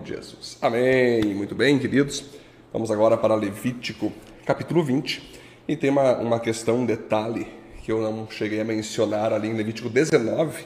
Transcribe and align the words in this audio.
de 0.00 0.14
Jesus. 0.14 0.56
Amém. 0.62 1.22
Muito 1.34 1.54
bem, 1.54 1.78
queridos. 1.78 2.24
Vamos 2.72 2.90
agora 2.90 3.16
para 3.16 3.34
Levítico, 3.34 4.10
capítulo 4.46 4.82
20. 4.82 5.40
E 5.68 5.76
tem 5.76 5.90
uma, 5.90 6.16
uma 6.16 6.40
questão, 6.40 6.78
um 6.78 6.86
detalhe 6.86 7.46
que 7.82 7.92
eu 7.92 8.00
não 8.00 8.26
cheguei 8.30 8.60
a 8.60 8.64
mencionar 8.64 9.32
ali 9.32 9.48
em 9.48 9.54
Levítico 9.54 9.90
19, 9.90 10.64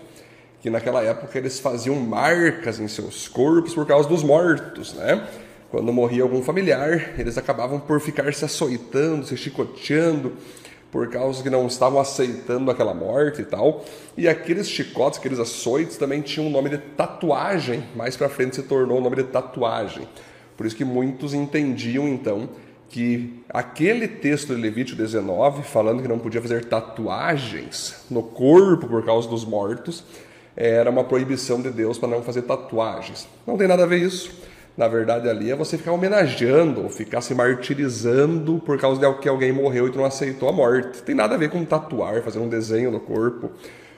que 0.60 0.70
naquela 0.70 1.02
época 1.02 1.36
eles 1.36 1.58
faziam 1.58 1.96
marcas 1.96 2.78
em 2.78 2.86
seus 2.86 3.26
corpos 3.26 3.74
por 3.74 3.84
causa 3.84 4.08
dos 4.08 4.22
mortos, 4.22 4.94
né? 4.94 5.26
Quando 5.70 5.92
morria 5.92 6.22
algum 6.22 6.40
familiar, 6.42 7.18
eles 7.18 7.36
acabavam 7.36 7.80
por 7.80 8.00
ficar 8.00 8.32
se 8.32 8.44
açoitando, 8.44 9.26
se 9.26 9.36
chicoteando, 9.36 10.34
por 10.96 11.08
causa 11.08 11.42
que 11.42 11.50
não 11.50 11.66
estavam 11.66 12.00
aceitando 12.00 12.70
aquela 12.70 12.94
morte 12.94 13.42
e 13.42 13.44
tal. 13.44 13.84
E 14.16 14.26
aqueles 14.26 14.66
chicotes, 14.66 15.18
aqueles 15.18 15.38
açoites 15.38 15.98
também 15.98 16.22
tinham 16.22 16.46
o 16.46 16.50
nome 16.50 16.70
de 16.70 16.78
tatuagem, 16.78 17.84
mais 17.94 18.16
para 18.16 18.30
frente 18.30 18.56
se 18.56 18.62
tornou 18.62 18.96
o 18.96 19.00
nome 19.02 19.16
de 19.16 19.24
tatuagem. 19.24 20.08
Por 20.56 20.64
isso 20.64 20.74
que 20.74 20.86
muitos 20.86 21.34
entendiam 21.34 22.08
então 22.08 22.48
que 22.88 23.42
aquele 23.50 24.08
texto 24.08 24.54
de 24.54 24.62
Levítico 24.62 24.96
19, 24.96 25.64
falando 25.64 26.00
que 26.00 26.08
não 26.08 26.18
podia 26.18 26.40
fazer 26.40 26.64
tatuagens 26.64 28.06
no 28.10 28.22
corpo 28.22 28.86
por 28.86 29.04
causa 29.04 29.28
dos 29.28 29.44
mortos, 29.44 30.02
era 30.56 30.88
uma 30.88 31.04
proibição 31.04 31.60
de 31.60 31.68
Deus 31.68 31.98
para 31.98 32.08
não 32.08 32.22
fazer 32.22 32.40
tatuagens. 32.40 33.28
Não 33.46 33.58
tem 33.58 33.68
nada 33.68 33.82
a 33.82 33.86
ver 33.86 33.98
isso 33.98 34.30
na 34.76 34.88
verdade, 34.88 35.28
ali 35.28 35.50
é 35.50 35.56
você 35.56 35.78
ficar 35.78 35.92
homenageando 35.92 36.82
ou 36.82 36.90
ficar 36.90 37.22
se 37.22 37.34
martirizando 37.34 38.58
por 38.58 38.78
causa 38.78 39.00
de 39.00 39.18
que 39.20 39.28
alguém 39.28 39.50
morreu 39.50 39.88
e 39.88 39.90
tu 39.90 39.96
não 39.96 40.04
aceitou 40.04 40.50
a 40.50 40.52
morte. 40.52 41.02
Tem 41.02 41.14
nada 41.14 41.34
a 41.34 41.38
ver 41.38 41.48
com 41.48 41.64
tatuar, 41.64 42.22
fazer 42.22 42.38
um 42.38 42.48
desenho 42.48 42.90
no 42.90 43.00
corpo 43.00 43.50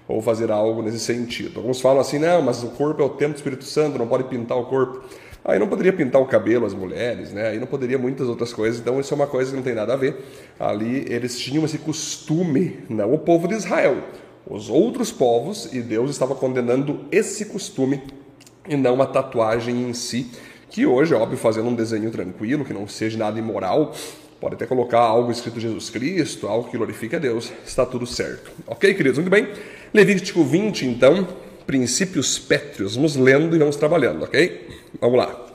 ou 0.07 0.23
fazer 0.23 0.53
algo 0.53 0.81
nesse 0.81 1.01
sentido. 1.01 1.59
Alguns 1.59 1.81
falam 1.81 2.01
assim, 2.01 2.19
não, 2.21 2.41
mas 2.41 2.63
o 2.63 2.69
corpo 2.69 3.03
é 3.03 3.05
o 3.05 3.09
templo 3.09 3.35
do 3.35 3.39
Espírito 3.39 3.65
Santo, 3.65 3.99
não 3.99 4.07
pode 4.07 4.25
pintar 4.25 4.57
o 4.57 4.67
corpo. 4.67 5.03
Aí 5.45 5.59
não 5.59 5.67
poderia 5.67 5.93
pintar 5.93 6.23
o 6.23 6.27
cabelo 6.27 6.65
as 6.65 6.75
mulheres, 6.75 7.33
né? 7.33 7.49
Aí 7.49 7.59
não 7.59 7.67
poderia 7.67 7.99
muitas 7.99 8.29
outras 8.29 8.53
coisas. 8.53 8.81
Então 8.81 9.01
isso 9.01 9.13
é 9.13 9.17
uma 9.17 9.27
coisa 9.27 9.51
que 9.51 9.57
não 9.57 9.65
tem 9.65 9.75
nada 9.75 9.95
a 9.95 9.97
ver. 9.97 10.17
Ali 10.61 11.07
eles 11.09 11.39
tinham 11.39 11.65
esse 11.65 11.79
costume, 11.79 12.79
não 12.89 13.13
o 13.13 13.19
povo 13.19 13.49
de 13.49 13.55
Israel, 13.55 13.97
os 14.47 14.71
outros 14.71 15.11
povos, 15.11 15.73
e 15.73 15.81
Deus 15.81 16.11
estava 16.11 16.37
condenando 16.37 17.01
esse 17.11 17.47
costume 17.47 18.01
e 18.69 18.77
não 18.77 18.95
uma 18.95 19.07
tatuagem 19.07 19.89
em 19.89 19.93
si 19.93 20.31
que 20.71 20.87
hoje, 20.87 21.15
óbvio, 21.15 21.39
fazendo 21.39 21.69
um 21.69 21.75
desenho 21.75 22.11
tranquilo, 22.11 22.65
que 22.65 22.73
não 22.73 22.87
seja 22.87 23.19
nada 23.19 23.39
imoral, 23.39 23.95
pode 24.41 24.55
até 24.55 24.67
colocar 24.67 25.01
algo 25.01 25.31
escrito 25.31 25.59
Jesus 25.59 25.91
Cristo, 25.91 26.47
algo 26.47 26.71
que 26.71 26.77
glorifique 26.77 27.17
a 27.17 27.19
Deus, 27.19 27.53
está 27.67 27.85
tudo 27.85 28.07
certo. 28.07 28.51
Ok, 28.67 28.93
queridos? 28.95 29.19
Muito 29.19 29.31
bem. 29.31 29.49
Levítico 29.93 30.45
20, 30.45 30.87
então, 30.87 31.27
princípios 31.67 32.39
pétreos. 32.39 32.97
Vamos 32.97 33.17
lendo 33.17 33.55
e 33.57 33.59
vamos 33.59 33.77
trabalhando, 33.77 34.25
ok? 34.25 34.69
Vamos 35.01 35.19
lá. 35.19 35.47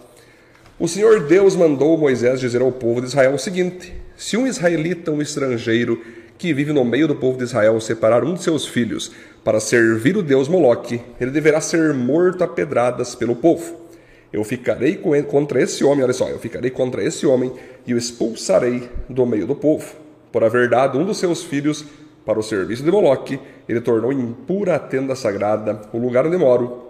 O 0.79 0.87
Senhor 0.87 1.27
Deus 1.27 1.55
mandou 1.55 1.97
Moisés 1.97 2.39
dizer 2.39 2.61
ao 2.61 2.71
povo 2.71 2.99
de 2.99 3.07
Israel 3.07 3.35
o 3.35 3.39
seguinte: 3.39 3.93
Se 4.17 4.35
um 4.35 4.47
israelita, 4.47 5.11
um 5.11 5.21
estrangeiro, 5.21 6.01
que 6.37 6.53
vive 6.53 6.73
no 6.73 6.83
meio 6.83 7.07
do 7.07 7.15
povo 7.15 7.37
de 7.37 7.43
Israel, 7.43 7.79
separar 7.79 8.23
um 8.23 8.33
de 8.33 8.43
seus 8.43 8.65
filhos 8.65 9.11
para 9.43 9.59
servir 9.59 10.17
o 10.17 10.23
Deus 10.23 10.47
Moloque, 10.47 10.99
ele 11.21 11.31
deverá 11.31 11.61
ser 11.61 11.93
morto 11.93 12.43
a 12.43 12.47
pedradas 12.47 13.15
pelo 13.15 13.35
povo. 13.35 13.82
Eu 14.33 14.43
ficarei 14.43 14.99
contra 15.29 15.61
esse 15.61 15.83
homem, 15.83 16.03
olha 16.03 16.11
só, 16.11 16.27
eu 16.27 16.39
ficarei 16.39 16.71
contra 16.71 17.03
esse 17.03 17.23
homem 17.27 17.53
e 17.85 17.93
o 17.93 17.97
expulsarei 17.97 18.89
do 19.07 19.27
meio 19.27 19.45
do 19.45 19.55
povo. 19.55 19.95
Por 20.31 20.43
a 20.43 20.49
verdade, 20.49 20.97
um 20.97 21.05
dos 21.05 21.19
seus 21.19 21.43
filhos, 21.43 21.85
para 22.25 22.39
o 22.39 22.43
serviço 22.43 22.81
de 22.81 22.89
Moloque, 22.89 23.39
ele 23.69 23.79
tornou 23.79 24.11
impura 24.11 24.75
a 24.75 24.79
tenda 24.79 25.15
sagrada, 25.15 25.81
o 25.93 25.99
lugar 25.99 26.25
onde 26.25 26.37
moro, 26.37 26.81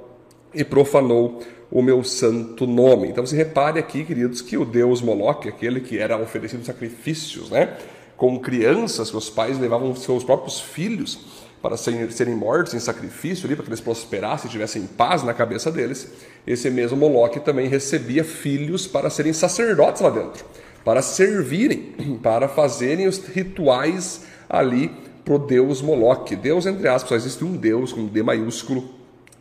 e 0.53 0.63
profanou 0.63 1.41
o 1.69 1.81
meu 1.81 2.01
santo 2.03 2.65
nome. 2.65 3.09
Então 3.09 3.25
você 3.25 3.35
repare 3.35 3.77
aqui, 3.77 4.05
queridos, 4.05 4.41
que 4.41 4.55
o 4.55 4.63
deus 4.63 5.01
Moloque, 5.01 5.49
aquele 5.49 5.81
que 5.81 5.97
era 5.97 6.17
oferecido 6.17 6.63
sacrifícios, 6.63 7.49
né? 7.49 7.75
Com 8.15 8.39
crianças 8.39 9.09
que 9.09 9.17
os 9.17 9.29
pais 9.29 9.59
levavam 9.59 9.93
seus 9.95 10.23
próprios 10.23 10.61
filhos 10.61 11.19
para 11.63 11.77
serem 11.77 12.35
mortos 12.35 12.73
em 12.73 12.79
sacrifício 12.79 13.45
ali, 13.45 13.55
para 13.55 13.63
que 13.63 13.69
eles 13.69 13.79
prosperassem 13.79 14.49
e 14.49 14.51
tivessem 14.51 14.85
paz 14.85 15.23
na 15.23 15.33
cabeça 15.33 15.71
deles, 15.71 16.09
esse 16.45 16.69
mesmo 16.69 16.97
Moloque 16.97 17.39
também 17.39 17.69
recebia 17.69 18.21
filhos 18.25 18.85
para 18.85 19.09
serem 19.09 19.31
sacerdotes 19.31 20.01
lá 20.01 20.09
dentro, 20.09 20.43
para 20.83 21.01
servirem, 21.01 21.95
para 22.21 22.49
fazerem 22.49 23.07
os 23.07 23.17
rituais 23.17 24.23
ali 24.49 24.91
para 25.23 25.35
o 25.35 25.39
deus 25.39 25.81
Moloque. 25.81 26.35
Deus, 26.35 26.65
entre 26.65 26.85
aspas, 26.89 27.07
só 27.07 27.15
existe 27.15 27.45
um 27.45 27.55
deus 27.55 27.93
com 27.93 28.07
D 28.07 28.21
maiúsculo, 28.21 28.93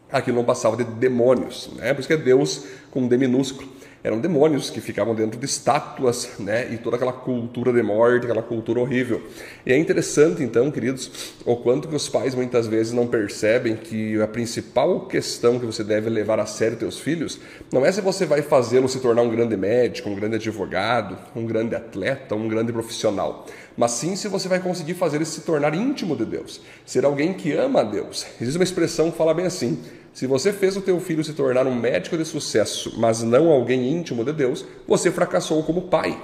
aqui 0.08 0.30
não 0.30 0.44
passava 0.44 0.76
de 0.76 0.84
demônios, 0.84 1.70
né? 1.74 1.92
por 1.92 1.98
isso 1.98 2.08
que 2.08 2.14
é 2.14 2.18
Deus 2.18 2.66
com 2.92 3.08
D 3.08 3.18
minúsculo 3.18 3.68
eram 4.04 4.20
demônios 4.20 4.68
que 4.68 4.80
ficavam 4.80 5.14
dentro 5.14 5.38
de 5.38 5.46
estátuas, 5.46 6.30
né? 6.38 6.72
E 6.72 6.78
toda 6.78 6.96
aquela 6.96 7.12
cultura 7.12 7.72
de 7.72 7.82
morte, 7.82 8.24
aquela 8.24 8.42
cultura 8.42 8.80
horrível. 8.80 9.22
E 9.64 9.72
é 9.72 9.76
interessante, 9.76 10.42
então, 10.42 10.70
queridos, 10.70 11.34
o 11.44 11.56
quanto 11.56 11.88
que 11.88 11.94
os 11.94 12.08
pais 12.08 12.34
muitas 12.34 12.66
vezes 12.66 12.92
não 12.92 13.06
percebem 13.06 13.76
que 13.76 14.20
a 14.20 14.26
principal 14.26 15.06
questão 15.06 15.58
que 15.58 15.66
você 15.66 15.84
deve 15.84 16.10
levar 16.10 16.40
a 16.40 16.46
sério 16.46 16.76
teus 16.76 16.98
filhos 16.98 17.38
não 17.72 17.86
é 17.86 17.92
se 17.92 18.00
você 18.00 18.26
vai 18.26 18.42
fazê-lo 18.42 18.88
se 18.88 18.98
tornar 18.98 19.22
um 19.22 19.30
grande 19.30 19.56
médico, 19.56 20.10
um 20.10 20.14
grande 20.14 20.36
advogado, 20.36 21.16
um 21.36 21.46
grande 21.46 21.76
atleta, 21.76 22.34
um 22.34 22.48
grande 22.48 22.72
profissional, 22.72 23.46
mas 23.76 23.92
sim 23.92 24.16
se 24.16 24.28
você 24.28 24.48
vai 24.48 24.60
conseguir 24.60 24.94
fazer 24.94 25.16
ele 25.16 25.24
se 25.24 25.42
tornar 25.42 25.74
íntimo 25.74 26.16
de 26.16 26.24
Deus, 26.24 26.60
ser 26.84 27.04
alguém 27.04 27.32
que 27.32 27.52
ama 27.52 27.80
a 27.80 27.84
Deus. 27.84 28.26
Existe 28.40 28.58
uma 28.58 28.64
expressão 28.64 29.10
que 29.10 29.16
fala 29.16 29.32
bem 29.32 29.46
assim: 29.46 29.78
se 30.12 30.26
você 30.26 30.52
fez 30.52 30.76
o 30.76 30.80
teu 30.80 31.00
filho 31.00 31.24
se 31.24 31.32
tornar 31.32 31.66
um 31.66 31.74
médico 31.74 32.16
de 32.16 32.24
sucesso, 32.24 32.94
mas 32.98 33.22
não 33.22 33.50
alguém 33.50 33.90
íntimo 33.90 34.24
de 34.24 34.32
Deus, 34.32 34.64
você 34.86 35.10
fracassou 35.10 35.62
como 35.62 35.82
pai. 35.82 36.20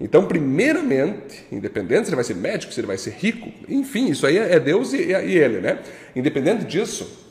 Então, 0.00 0.26
primeiramente, 0.26 1.44
independente 1.50 2.04
se 2.04 2.08
ele 2.10 2.16
vai 2.16 2.24
ser 2.24 2.34
médico, 2.36 2.72
se 2.72 2.80
ele 2.80 2.86
vai 2.86 2.98
ser 2.98 3.10
rico, 3.18 3.48
enfim, 3.68 4.10
isso 4.10 4.26
aí 4.26 4.38
é 4.38 4.58
Deus 4.60 4.92
e, 4.92 4.98
e 4.98 5.38
ele, 5.38 5.60
né? 5.60 5.80
Independente 6.14 6.64
disso, 6.64 7.27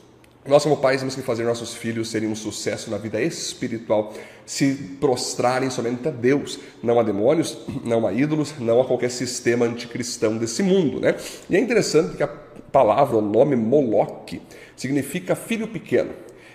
nós, 0.48 0.62
como 0.62 0.78
pais, 0.78 1.00
temos 1.00 1.14
que 1.14 1.22
fazer 1.22 1.44
nossos 1.44 1.74
filhos 1.74 2.10
serem 2.10 2.28
um 2.28 2.34
sucesso 2.34 2.90
na 2.90 2.96
vida 2.96 3.20
espiritual, 3.20 4.14
se 4.46 4.96
prostrarem 5.00 5.68
somente 5.68 6.08
a 6.08 6.10
Deus, 6.10 6.58
não 6.82 6.98
a 6.98 7.02
demônios, 7.02 7.58
não 7.84 8.06
a 8.06 8.12
ídolos, 8.12 8.54
não 8.58 8.80
a 8.80 8.84
qualquer 8.84 9.10
sistema 9.10 9.66
anticristão 9.66 10.36
desse 10.38 10.62
mundo, 10.62 11.00
né? 11.00 11.14
E 11.50 11.56
é 11.56 11.60
interessante 11.60 12.16
que 12.16 12.22
a 12.22 12.28
palavra, 12.28 13.16
o 13.16 13.20
nome 13.20 13.56
Moloque, 13.56 14.40
significa 14.74 15.34
filho 15.34 15.68
pequeno. 15.68 16.12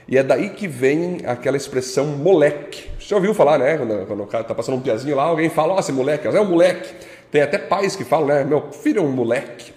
E 0.08 0.18
é 0.18 0.24
daí 0.24 0.50
que 0.50 0.68
vem 0.68 1.20
aquela 1.26 1.56
expressão 1.56 2.08
moleque. 2.08 2.90
Você 3.00 3.10
já 3.10 3.16
ouviu 3.16 3.34
falar, 3.34 3.60
né? 3.60 3.78
Quando, 3.78 4.06
quando 4.08 4.24
o 4.24 4.28
cara 4.28 4.42
está 4.42 4.56
passando 4.56 4.78
um 4.78 4.82
piazinho 4.82 5.16
lá, 5.16 5.24
alguém 5.24 5.50
fala, 5.50 5.74
ó, 5.76 5.80
esse 5.80 5.92
moleque, 5.92 6.28
é 6.28 6.42
um 6.42 6.50
moleque. 6.50 6.94
Tem 7.32 7.42
até 7.42 7.58
pais 7.58 7.96
que 7.96 8.04
falam, 8.04 8.28
né? 8.28 8.44
Meu 8.44 8.72
filho 8.72 9.00
é 9.00 9.02
um 9.02 9.12
moleque. 9.12 9.72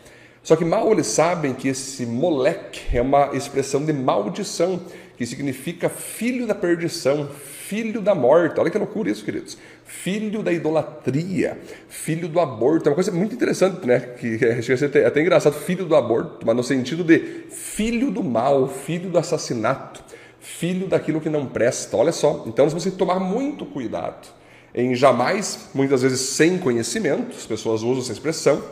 Só 0.47 0.55
que 0.55 0.65
mal 0.65 0.93
eles 0.93 1.09
sabem 1.09 1.53
que 1.53 1.67
esse 1.67 2.07
moleque 2.07 2.97
é 2.97 3.03
uma 3.03 3.31
expressão 3.35 3.85
de 3.85 3.93
maldição, 3.93 4.81
que 5.19 5.27
significa 5.27 5.89
filho 5.89 6.47
da 6.47 6.55
perdição, 6.55 7.29
filho 7.29 8.01
da 8.01 8.15
morte. 8.15 8.61
Olha 8.61 8.71
que 8.71 8.79
loucura 8.79 9.11
isso, 9.11 9.25
queridos. 9.25 9.59
Filho 9.85 10.45
da 10.45 10.53
idolatria, 10.53 11.59
filho 11.89 12.29
do 12.29 12.39
aborto. 12.39 12.89
É 12.89 12.91
uma 12.91 12.95
coisa 12.95 13.11
muito 13.11 13.35
interessante, 13.35 13.85
né? 13.85 13.99
Que 13.99 14.39
chega 14.63 14.75
a 14.75 14.89
ser 14.89 15.05
até 15.05 15.21
engraçado, 15.21 15.53
filho 15.53 15.85
do 15.85 15.97
aborto, 15.97 16.47
mas 16.47 16.55
no 16.55 16.63
sentido 16.63 17.03
de 17.03 17.19
filho 17.51 18.13
do 18.13 18.23
mal, 18.23 18.69
filho 18.69 19.11
do 19.11 19.19
assassinato, 19.19 20.01
filho 20.39 20.87
daquilo 20.87 21.21
que 21.21 21.29
não 21.29 21.47
presta. 21.47 21.97
Olha 21.97 22.13
só. 22.13 22.45
Então 22.47 22.67
nós 22.67 22.73
vamos 22.73 22.85
ter 22.85 22.93
que 22.93 22.97
tomar 22.97 23.19
muito 23.19 23.67
cuidado 23.67 24.29
em 24.73 24.95
jamais, 24.95 25.71
muitas 25.75 26.03
vezes 26.03 26.21
sem 26.21 26.57
conhecimento, 26.57 27.37
as 27.37 27.47
pessoas 27.47 27.83
usam 27.83 28.01
essa 28.01 28.13
expressão, 28.13 28.63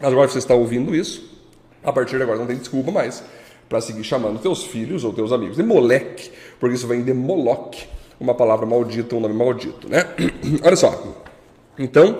agora 0.00 0.28
você 0.28 0.38
está 0.38 0.54
ouvindo 0.54 0.94
isso, 0.94 1.30
a 1.82 1.92
partir 1.92 2.16
de 2.16 2.22
agora 2.22 2.38
não 2.38 2.46
tem 2.46 2.56
desculpa 2.56 2.90
mais 2.90 3.22
para 3.68 3.80
seguir 3.80 4.02
chamando 4.02 4.40
teus 4.40 4.64
filhos 4.64 5.04
ou 5.04 5.12
teus 5.12 5.30
amigos 5.32 5.56
de 5.56 5.62
moleque, 5.62 6.30
porque 6.58 6.74
isso 6.74 6.88
vem 6.88 7.04
de 7.04 7.14
moloque, 7.14 7.86
uma 8.18 8.34
palavra 8.34 8.66
maldita, 8.66 9.14
um 9.14 9.20
nome 9.20 9.34
maldito, 9.34 9.88
né? 9.88 10.06
Olha 10.64 10.76
só. 10.76 11.24
Então, 11.78 12.18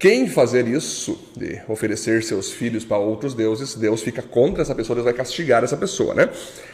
quem 0.00 0.26
fazer 0.26 0.66
isso, 0.66 1.28
de 1.36 1.60
oferecer 1.68 2.22
seus 2.22 2.50
filhos 2.50 2.86
para 2.86 2.96
outros 2.96 3.34
deuses, 3.34 3.74
Deus 3.74 4.00
fica 4.00 4.22
contra 4.22 4.62
essa 4.62 4.74
pessoa, 4.74 4.94
Deus 4.94 5.04
vai 5.04 5.12
castigar 5.12 5.62
essa 5.62 5.76
pessoa, 5.76 6.14
né? 6.14 6.30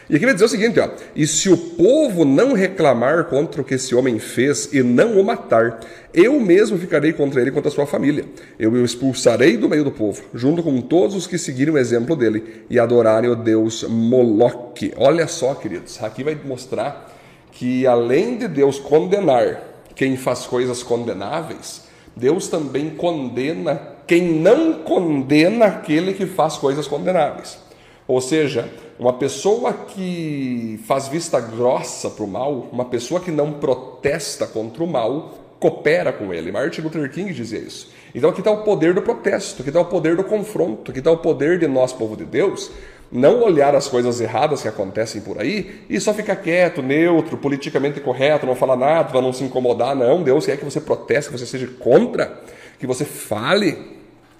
E 0.09 0.15
aqui 0.15 0.23
vai 0.23 0.33
dizer 0.33 0.45
o 0.45 0.47
seguinte, 0.47 0.79
ó: 0.79 0.89
"E 1.13 1.27
se 1.27 1.49
o 1.49 1.57
povo 1.57 2.23
não 2.23 2.53
reclamar 2.53 3.25
contra 3.25 3.61
o 3.61 3.65
que 3.65 3.73
esse 3.73 3.93
homem 3.93 4.17
fez 4.17 4.69
e 4.71 4.81
não 4.81 5.19
o 5.19 5.25
matar, 5.25 5.81
eu 6.13 6.39
mesmo 6.39 6.77
ficarei 6.77 7.11
contra 7.11 7.41
ele 7.41 7.49
e 7.49 7.53
contra 7.53 7.67
a 7.67 7.73
sua 7.73 7.85
família. 7.85 8.23
Eu 8.57 8.71
o 8.71 8.85
expulsarei 8.85 9.57
do 9.57 9.67
meio 9.67 9.83
do 9.83 9.91
povo, 9.91 10.23
junto 10.33 10.63
com 10.63 10.79
todos 10.79 11.13
os 11.13 11.27
que 11.27 11.37
seguirem 11.37 11.73
o 11.73 11.77
exemplo 11.77 12.15
dele 12.15 12.63
e 12.69 12.79
adorarem 12.79 13.29
o 13.29 13.35
deus 13.35 13.83
Moloque." 13.83 14.93
Olha 14.95 15.27
só, 15.27 15.53
queridos, 15.53 16.01
aqui 16.01 16.23
vai 16.23 16.39
mostrar 16.45 17.13
que 17.51 17.85
além 17.85 18.37
de 18.37 18.47
Deus 18.47 18.79
condenar 18.79 19.61
quem 19.93 20.15
faz 20.15 20.45
coisas 20.45 20.81
condenáveis, 20.81 21.86
Deus 22.17 22.47
também 22.47 22.89
condena 22.89 23.95
quem 24.07 24.21
não 24.21 24.73
condena 24.83 25.65
aquele 25.65 26.13
que 26.13 26.25
faz 26.25 26.57
coisas 26.57 26.87
condenáveis. 26.87 27.59
Ou 28.07 28.21
seja, 28.21 28.69
Uma 28.99 29.13
pessoa 29.13 29.73
que 29.73 30.79
faz 30.87 31.07
vista 31.07 31.39
grossa 31.39 32.09
para 32.09 32.23
o 32.23 32.27
mal, 32.27 32.67
uma 32.71 32.85
pessoa 32.85 33.21
que 33.21 33.29
não 33.29 33.53
protesta 33.53 34.47
contra 34.47 34.83
o 34.83 34.87
mal, 34.87 35.37
coopera 35.59 36.11
com 36.11 36.33
ele. 36.33 36.51
Martin 36.51 36.81
Luther 36.81 37.11
King 37.11 37.31
dizia 37.31 37.59
isso. 37.59 37.91
Então 38.15 38.31
aqui 38.31 38.39
está 38.39 38.49
o 38.49 38.63
poder 38.63 38.95
do 38.95 39.03
protesto, 39.03 39.61
aqui 39.61 39.69
está 39.69 39.79
o 39.79 39.85
poder 39.85 40.15
do 40.15 40.23
confronto, 40.23 40.89
aqui 40.89 40.99
está 40.99 41.11
o 41.11 41.17
poder 41.17 41.59
de 41.59 41.67
nós, 41.67 41.93
povo 41.93 42.17
de 42.17 42.25
Deus, 42.25 42.71
não 43.11 43.41
olhar 43.41 43.75
as 43.75 43.87
coisas 43.87 44.19
erradas 44.19 44.61
que 44.61 44.67
acontecem 44.67 45.21
por 45.21 45.39
aí 45.39 45.81
e 45.89 45.99
só 45.99 46.13
ficar 46.13 46.35
quieto, 46.37 46.81
neutro, 46.81 47.37
politicamente 47.37 47.99
correto, 47.99 48.45
não 48.45 48.55
falar 48.55 48.75
nada 48.75 49.09
para 49.09 49.21
não 49.21 49.31
se 49.31 49.43
incomodar. 49.43 49.95
Não, 49.95 50.21
Deus 50.21 50.45
quer 50.45 50.57
que 50.57 50.65
você 50.65 50.81
proteste, 50.81 51.31
que 51.31 51.37
você 51.37 51.45
seja 51.45 51.67
contra, 51.79 52.41
que 52.79 52.85
você 52.85 53.05
fale, 53.05 53.77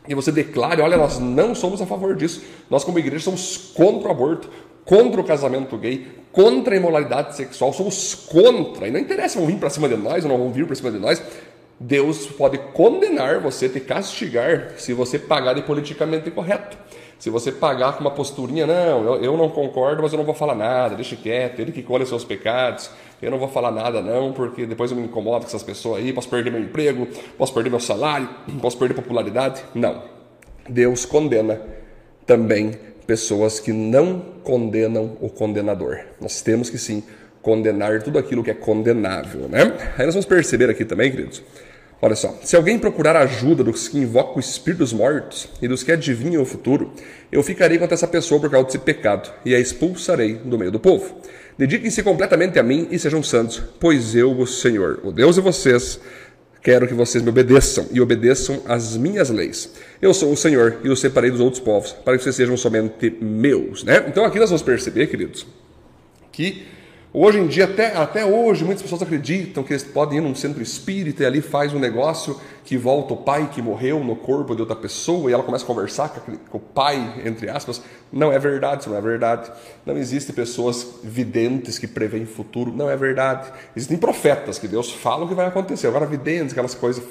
que 0.06 0.16
você 0.16 0.32
declare: 0.32 0.82
olha, 0.82 0.98
nós 0.98 1.20
não 1.20 1.56
somos 1.56 1.82
a 1.82 1.86
favor 1.86 2.16
disso. 2.16 2.44
Nós, 2.70 2.84
como 2.84 3.00
igreja, 3.00 3.26
somos 3.26 3.72
contra 3.74 4.10
o 4.10 4.12
aborto, 4.12 4.50
contra 4.84 5.22
o 5.22 5.24
casamento 5.24 5.78
gay, 5.78 6.08
contra 6.32 6.74
a 6.74 6.78
imoralidade 6.78 7.36
sexual, 7.36 7.72
somos 7.74 8.14
contra. 8.16 8.88
E 8.88 8.92
não 8.92 9.00
interessa, 9.00 9.40
vão 9.40 9.48
vir 9.48 9.58
para 9.58 9.70
cima 9.70 9.88
de 9.88 9.96
nós 9.96 10.24
ou 10.24 10.30
não 10.30 10.38
vão 10.38 10.52
vir 10.52 10.66
para 10.66 10.76
cima 10.76 10.92
de 10.92 11.00
nós. 11.00 11.22
Deus 11.80 12.26
pode 12.26 12.58
condenar 12.74 13.40
você, 13.40 13.70
te 13.70 13.80
castigar, 13.80 14.74
se 14.78 14.94
você 14.94 15.20
pagar 15.20 15.54
de 15.54 15.62
politicamente 15.62 16.32
correto. 16.32 16.78
Se 17.20 17.30
você 17.30 17.52
pagar 17.52 17.94
com 17.94 18.02
uma 18.02 18.12
posturinha, 18.12 18.68
não, 18.68 19.16
eu, 19.16 19.36
não 19.36 19.50
concordo, 19.50 20.04
mas 20.04 20.14
eu 20.14 20.18
não 20.18 20.26
vou 20.26 20.36
falar 20.36 20.54
nada, 20.54 20.96
deixa 20.96 21.16
quieto, 21.16 21.60
ele 21.60 21.72
que 21.72 21.82
colhe 21.82 22.06
seus 22.06 22.24
pecados, 22.24 22.92
eu 23.22 23.32
não 23.32 23.40
vou 23.40 23.48
falar 23.48 23.72
nada 23.72 24.02
não, 24.02 24.32
porque 24.32 24.66
depois 24.68 24.92
eu 24.92 24.98
me 24.98 25.04
incomodo 25.04 25.40
com 25.40 25.48
essas 25.48 25.64
pessoas 25.64 26.00
aí, 26.00 26.14
posso 26.14 26.30
perder 26.30 26.52
meu 26.52 26.62
emprego, 26.62 27.08
posso 27.38 27.54
perder 27.54 27.72
meu 27.72 27.80
salário, 27.80 28.30
posso 28.62 28.78
perder 28.78 28.94
popularidade. 28.94 29.64
Não. 29.74 30.04
Deus 30.70 31.06
condena 31.06 31.60
também 32.26 32.74
pessoas 33.08 33.60
que 33.60 33.72
não 33.72 34.20
condenam 34.44 35.18
o 35.20 35.30
condenador. 35.30 36.00
Nós 36.22 36.42
temos 36.42 36.70
que 36.70 36.78
sim 36.78 37.04
condenar 37.42 38.04
tudo 38.04 38.20
aquilo 38.20 38.44
que 38.44 38.52
é 38.52 38.54
condenável, 38.54 39.48
né? 39.48 39.74
Aí 39.98 40.06
nós 40.06 40.14
vamos 40.14 40.26
perceber 40.26 40.70
aqui 40.70 40.84
também, 40.84 41.10
queridos, 41.10 41.42
Olha 42.00 42.16
só, 42.16 42.38
se 42.44 42.56
alguém 42.56 42.78
procurar 42.78 43.16
ajuda 43.16 43.64
dos 43.64 43.88
que 43.88 43.98
invocam 43.98 44.36
o 44.36 44.40
espírito 44.40 44.80
dos 44.80 44.94
mortos 44.94 45.50
e 45.60 45.68
dos 45.68 45.82
que 45.82 45.92
adivinham 45.92 46.44
o 46.44 46.46
futuro, 46.46 46.94
eu 47.32 47.42
ficarei 47.42 47.80
contra 47.80 47.96
essa 47.96 48.08
pessoa 48.08 48.40
por 48.40 48.52
causa 48.52 48.68
desse 48.68 48.78
pecado 48.78 49.34
e 49.44 49.56
a 49.56 49.60
expulsarei 49.60 50.36
do 50.36 50.60
meio 50.60 50.72
do 50.72 50.80
povo. 50.80 51.16
Dediquem-se 51.58 52.04
completamente 52.04 52.60
a 52.60 52.64
mim 52.64 52.88
e 52.92 53.00
sejam 53.00 53.24
santos, 53.24 53.64
pois 53.80 54.16
eu, 54.16 54.32
o 54.32 54.46
Senhor, 54.46 55.00
o 55.04 55.12
Deus 55.12 55.36
de 55.36 55.42
vocês, 55.42 56.00
quero 56.62 56.88
que 56.88 56.94
vocês 56.94 57.24
me 57.24 57.30
obedeçam 57.32 57.88
e 57.92 58.00
obedeçam 58.00 58.62
às 58.68 58.96
minhas 58.96 59.32
leis. 59.32 59.74
Eu 60.00 60.14
sou 60.14 60.32
o 60.32 60.38
Senhor 60.38 60.78
e 60.84 60.90
os 60.90 61.00
separei 61.00 61.32
dos 61.32 61.40
outros 61.40 61.60
povos, 61.60 61.94
para 61.94 62.16
que 62.16 62.24
vocês 62.24 62.36
sejam 62.36 62.56
somente 62.56 63.10
meus. 63.20 63.84
Né? 63.84 64.06
Então 64.08 64.24
aqui 64.24 64.38
nós 64.38 64.52
vamos 64.52 64.62
perceber, 64.62 65.08
queridos, 65.08 65.48
que 66.32 66.64
Hoje 67.20 67.40
em 67.40 67.48
dia, 67.48 67.66
até, 67.66 67.98
até 67.98 68.24
hoje, 68.24 68.64
muitas 68.64 68.84
pessoas 68.84 69.02
acreditam 69.02 69.64
que 69.64 69.74
eles 69.74 69.84
podem 69.84 70.20
ir 70.20 70.22
num 70.22 70.36
centro 70.36 70.62
espírita 70.62 71.24
e 71.24 71.26
ali 71.26 71.42
faz 71.42 71.74
um 71.74 71.80
negócio 71.80 72.40
que 72.64 72.78
volta 72.78 73.16
o 73.16 73.18
pai 73.18 73.50
que 73.52 73.60
morreu 73.60 74.04
no 74.04 74.16
corpo 74.16 74.54
de 74.54 74.62
outra 74.62 74.76
pessoa 74.76 75.28
e 75.28 75.34
ela 75.34 75.42
começa 75.42 75.64
a 75.64 75.68
conversar 75.68 76.10
com, 76.10 76.58
o 76.58 76.60
pai, 76.60 77.24
entre 77.26 77.50
aspas. 77.50 77.82
Não 78.14 78.32
é 78.32 78.38
verdade, 78.38 78.82
isso 78.82 78.92
não 78.92 78.98
é 78.98 79.02
verdade. 79.02 79.52
Não 79.84 79.98
existem 79.98 80.36
pessoas 80.36 81.00
videntes 81.04 81.80
que 81.80 81.88
preveem 81.88 82.28
futuro, 82.28 82.72
não 82.72 82.88
é 82.88 82.96
verdade. 82.96 83.52
Existem 83.76 83.98
profetas 83.98 84.60
que 84.60 84.68
Deus 84.68 84.92
fala 84.92 85.26
o 85.26 85.28
que 85.28 85.34
vai 85.34 85.48
acontecer. 85.48 85.88
Agora, 85.88 86.06
videntes, 86.06 86.52
aquelas 86.52 86.76
coisas, 86.76 87.04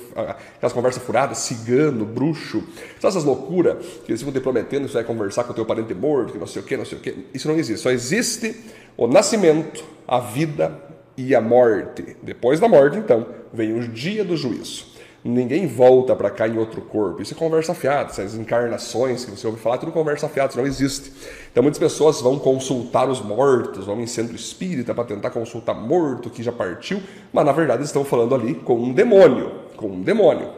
aquelas 0.55 0.73
conversas 0.73 1.03
furadas, 1.03 1.39
cigano, 1.39 2.05
bruxo, 2.05 2.63
todas 3.01 3.17
essas 3.17 3.25
loucuras 3.25 3.85
que 4.05 4.13
eles 4.13 4.21
ficam 4.21 4.33
te 4.33 4.41
prometendo 4.41 4.83
que 4.83 4.93
você 4.93 4.99
vai 4.99 5.05
conversar 5.05 5.43
com 5.43 5.51
o 5.51 5.55
teu 5.55 5.67
parente 5.67 5.93
morto, 5.95 6.33
que 6.33 6.39
não 6.39 6.47
sei 6.47 6.63
o 6.63 6.65
que, 6.65 6.77
não 6.77 6.85
sei 6.85 6.97
o 6.97 7.01
que. 7.01 7.27
Isso 7.35 7.49
não 7.49 7.57
existe. 7.57 7.83
Só 7.83 7.91
existe 7.91 8.55
o 8.97 9.07
nascimento, 9.07 9.85
a 10.07 10.19
vida 10.19 10.73
e 11.17 11.35
a 11.35 11.41
morte. 11.41 12.17
Depois 12.23 12.61
da 12.61 12.69
morte, 12.69 12.99
então, 12.99 13.27
vem 13.53 13.73
o 13.73 13.89
dia 13.89 14.25
do 14.25 14.37
juízo. 14.37 14.97
Ninguém 15.25 15.67
volta 15.67 16.15
para 16.15 16.31
cá 16.31 16.47
em 16.47 16.57
outro 16.57 16.81
corpo. 16.81 17.21
Isso 17.21 17.35
é 17.35 17.37
conversa 17.37 17.75
fiada. 17.75 18.11
Essas 18.11 18.37
encarnações 18.37 19.25
que 19.25 19.31
você 19.33 19.45
ouve 19.47 19.59
falar, 19.59 19.79
tudo 19.79 19.91
conversa 19.91 20.29
fiada, 20.29 20.51
isso 20.51 20.59
não 20.59 20.67
existe. 20.67 21.13
Então 21.51 21.65
muitas 21.65 21.81
pessoas 21.81 22.21
vão 22.21 22.39
consultar 22.39 23.09
os 23.09 23.21
mortos, 23.21 23.87
vão 23.87 24.01
em 24.01 24.07
centro 24.07 24.37
espírita 24.37 24.95
para 24.95 25.05
tentar 25.05 25.31
consultar 25.31 25.75
morto 25.75 26.31
que 26.31 26.45
já 26.45 26.53
partiu, 26.53 27.03
mas 27.33 27.45
na 27.45 27.51
verdade 27.51 27.83
estão 27.83 28.05
falando 28.05 28.37
ali 28.37 28.55
com 28.55 28.77
um 28.77 28.93
demônio, 28.93 29.51
com 29.77 29.89
um 29.89 30.03
demônio. 30.03 30.49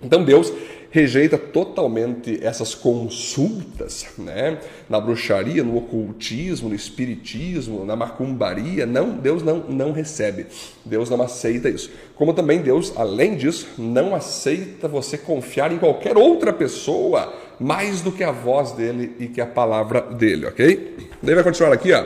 Então 0.00 0.22
Deus 0.22 0.52
rejeita 0.94 1.36
totalmente 1.36 2.38
essas 2.40 2.72
consultas, 2.72 4.06
né? 4.16 4.58
Na 4.88 5.00
bruxaria, 5.00 5.64
no 5.64 5.76
ocultismo, 5.76 6.68
no 6.68 6.74
espiritismo, 6.76 7.84
na 7.84 7.96
macumbaria, 7.96 8.86
não, 8.86 9.10
Deus 9.10 9.42
não 9.42 9.56
não 9.68 9.90
recebe. 9.90 10.46
Deus 10.84 11.10
não 11.10 11.20
aceita 11.20 11.68
isso. 11.68 11.90
Como 12.14 12.32
também 12.32 12.62
Deus, 12.62 12.92
além 12.94 13.34
disso, 13.34 13.66
não 13.76 14.14
aceita 14.14 14.86
você 14.86 15.18
confiar 15.18 15.72
em 15.72 15.78
qualquer 15.78 16.16
outra 16.16 16.52
pessoa 16.52 17.34
mais 17.58 18.00
do 18.00 18.12
que 18.12 18.22
a 18.22 18.30
voz 18.30 18.70
dele 18.70 19.16
e 19.18 19.26
que 19.26 19.40
a 19.40 19.46
palavra 19.46 20.00
dele, 20.00 20.46
OK? 20.46 21.10
Daí 21.20 21.34
vai 21.34 21.42
continuar 21.42 21.72
aqui, 21.72 21.92
ó. 21.92 22.04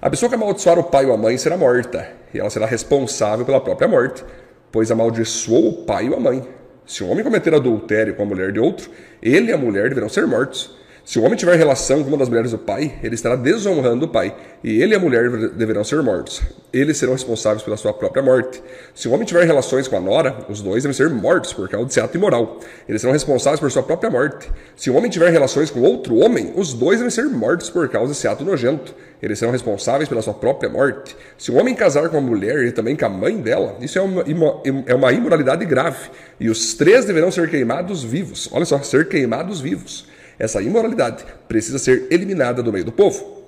A 0.00 0.08
pessoa 0.08 0.28
que 0.28 0.36
amaldiçoar 0.36 0.78
o 0.78 0.84
pai 0.84 1.04
ou 1.04 1.12
a 1.12 1.16
mãe 1.16 1.36
será 1.36 1.56
morta, 1.56 2.08
e 2.32 2.38
ela 2.38 2.48
será 2.48 2.64
responsável 2.64 3.44
pela 3.44 3.60
própria 3.60 3.88
morte, 3.88 4.22
pois 4.70 4.88
amaldiçoou 4.92 5.68
o 5.68 5.84
pai 5.84 6.08
ou 6.08 6.14
a 6.14 6.20
mãe. 6.20 6.59
Se 6.90 7.04
um 7.04 7.10
homem 7.12 7.22
cometer 7.22 7.54
adultério 7.54 8.16
com 8.16 8.24
a 8.24 8.26
mulher 8.26 8.50
de 8.50 8.58
outro, 8.58 8.90
ele 9.22 9.52
e 9.52 9.52
a 9.52 9.56
mulher 9.56 9.88
deverão 9.88 10.08
ser 10.08 10.26
mortos. 10.26 10.76
Se 11.10 11.18
o 11.18 11.24
homem 11.24 11.36
tiver 11.36 11.56
relação 11.56 12.04
com 12.04 12.08
uma 12.08 12.18
das 12.18 12.28
mulheres 12.28 12.52
do 12.52 12.58
pai, 12.58 12.94
ele 13.02 13.16
estará 13.16 13.34
desonrando 13.34 14.06
o 14.06 14.08
pai, 14.08 14.32
e 14.62 14.80
ele 14.80 14.92
e 14.92 14.96
a 14.96 14.98
mulher 15.00 15.28
deverão 15.56 15.82
ser 15.82 16.00
mortos. 16.04 16.40
Eles 16.72 16.98
serão 16.98 17.14
responsáveis 17.14 17.64
pela 17.64 17.76
sua 17.76 17.92
própria 17.92 18.22
morte. 18.22 18.62
Se 18.94 19.08
o 19.08 19.10
homem 19.10 19.26
tiver 19.26 19.44
relações 19.44 19.88
com 19.88 19.96
a 19.96 20.00
nora, 20.00 20.46
os 20.48 20.62
dois 20.62 20.84
devem 20.84 20.96
ser 20.96 21.10
mortos 21.10 21.52
por 21.52 21.68
causa 21.68 21.84
desse 21.84 21.98
ato 21.98 22.16
imoral. 22.16 22.60
Eles 22.88 23.00
serão 23.00 23.12
responsáveis 23.12 23.58
por 23.58 23.72
sua 23.72 23.82
própria 23.82 24.08
morte. 24.08 24.48
Se 24.76 24.88
o 24.88 24.94
homem 24.94 25.10
tiver 25.10 25.30
relações 25.30 25.68
com 25.68 25.80
outro 25.80 26.14
homem, 26.14 26.52
os 26.54 26.72
dois 26.72 26.98
devem 26.98 27.10
ser 27.10 27.24
mortos 27.24 27.68
por 27.68 27.88
causa 27.88 28.12
desse 28.12 28.28
ato 28.28 28.44
nojento. 28.44 28.94
Eles 29.20 29.36
serão 29.36 29.50
responsáveis 29.50 30.08
pela 30.08 30.22
sua 30.22 30.34
própria 30.34 30.70
morte. 30.70 31.16
Se 31.36 31.50
o 31.50 31.56
homem 31.56 31.74
casar 31.74 32.08
com 32.08 32.18
a 32.18 32.20
mulher 32.20 32.62
e 32.66 32.70
também 32.70 32.94
com 32.94 33.06
a 33.06 33.08
mãe 33.08 33.36
dela, 33.36 33.76
isso 33.80 33.98
é 33.98 34.00
uma, 34.00 34.24
é 34.86 34.94
uma 34.94 35.12
imoralidade 35.12 35.64
grave. 35.64 36.08
E 36.38 36.48
os 36.48 36.74
três 36.74 37.04
deverão 37.04 37.32
ser 37.32 37.50
queimados 37.50 38.04
vivos. 38.04 38.48
Olha 38.52 38.64
só, 38.64 38.80
ser 38.80 39.08
queimados 39.08 39.60
vivos. 39.60 40.08
Essa 40.40 40.62
imoralidade 40.62 41.22
precisa 41.46 41.78
ser 41.78 42.06
eliminada 42.10 42.62
do 42.62 42.72
meio 42.72 42.84
do 42.84 42.90
povo. 42.90 43.38